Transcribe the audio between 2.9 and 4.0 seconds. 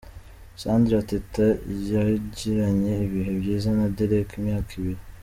ibihe byiza na